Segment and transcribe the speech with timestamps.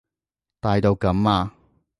[0.59, 1.53] 大到噉啊？